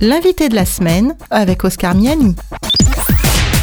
[0.00, 2.36] L'invité de la semaine avec Oscar Miani.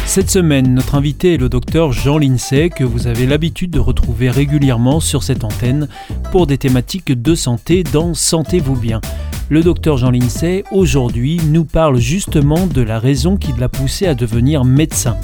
[0.04, 4.28] Cette semaine, notre invité est le docteur Jean Lincey, que vous avez l'habitude de retrouver
[4.28, 5.88] régulièrement sur cette antenne
[6.32, 9.00] pour des thématiques de santé dans Sentez-vous bien.
[9.48, 14.14] Le docteur Jean Lincey, aujourd'hui, nous parle justement de la raison qui l'a poussé à
[14.14, 15.16] devenir médecin.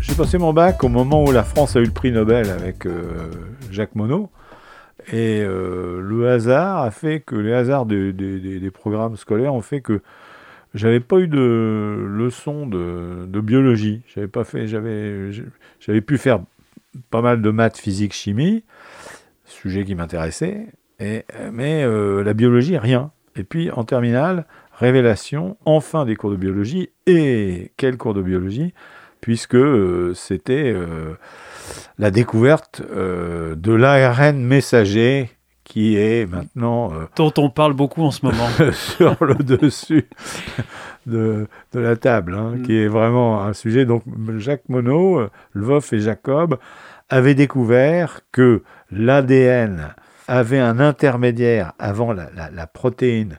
[0.00, 2.86] J'ai passé mon bac au moment où la France a eu le prix Nobel avec
[2.86, 3.32] euh,
[3.72, 4.28] Jacques Monod.
[5.06, 10.02] Et euh, le hasard a fait que les hasards des, programmes scolaires ont fait que
[10.74, 14.02] j'avais pas eu de leçon de, biologie.
[14.14, 15.30] J'avais pas fait, j'avais,
[15.80, 16.40] j'avais pu faire
[17.10, 18.64] pas mal de maths, physique, chimie,
[19.44, 20.66] sujet qui m'intéressait,
[21.00, 23.12] et, mais euh, la biologie, rien.
[23.36, 28.74] Et puis en terminale, révélation, enfin des cours de biologie, et quels cours de biologie,
[29.20, 30.74] puisque euh, c'était
[31.98, 35.30] la découverte euh, de l'ARN messager
[35.64, 36.92] qui est maintenant...
[36.94, 38.48] Euh, Dont on parle beaucoup en ce moment.
[38.72, 40.08] sur le dessus
[41.06, 42.62] de, la table, hein, mm.
[42.62, 43.84] qui est vraiment un sujet.
[43.84, 44.02] Donc
[44.38, 46.58] Jacques Monod, Lvoff et Jacob
[47.10, 49.94] avaient découvert que l'ADN
[50.26, 53.38] avait un intermédiaire avant la protéine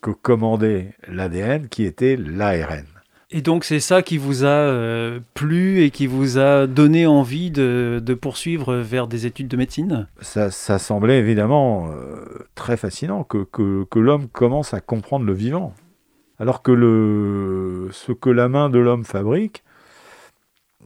[0.00, 2.97] que commandait l'ADN, qui était l'ARN.
[3.30, 7.50] Et donc c'est ça qui vous a euh, plu et qui vous a donné envie
[7.50, 10.06] de, poursuivre vers des études de médecine?
[10.22, 15.74] Ça, semblait évidemment euh, très fascinant que, que, l'homme commence à comprendre le vivant.
[16.38, 19.62] Alors que le, ce que la main de l'homme fabrique,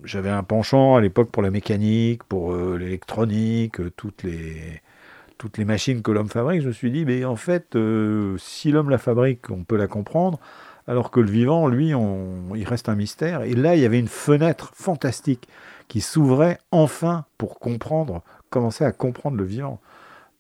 [0.03, 4.83] j'avais un penchant à l'époque pour la mécanique, pour euh, l'électronique, toutes les,
[5.39, 6.63] toutes les machines que l'homme fabrique.
[6.63, 7.79] Je me suis dit, mais en fait,
[8.39, 10.41] si l'homme la fabrique, on peut la comprendre
[10.87, 11.93] alors que le vivant, lui,
[12.55, 13.43] il reste un mystère.
[13.43, 15.49] Et là, il y avait une fenêtre fantastique
[15.89, 19.81] qui s'ouvrait enfin pour comprendre, commencer à comprendre le vivant.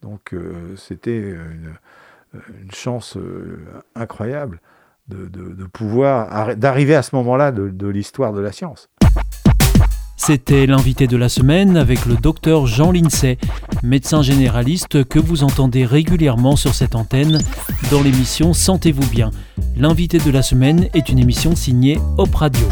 [0.02, 1.74] Donc euh, c'était une,
[2.72, 3.58] chance euh,
[3.94, 4.60] incroyable
[5.08, 8.88] de, pouvoir d'arriver à ce moment-là de l'histoire de la science.
[10.16, 13.38] C'était l'invité de la semaine avec le docteur Jean Lincey,
[13.82, 17.38] médecin généraliste que vous entendez régulièrement sur cette antenne
[17.90, 19.30] dans l'émission Sentez-vous bien.
[19.76, 22.66] L'invité de la semaine est une émission signée Op Radio.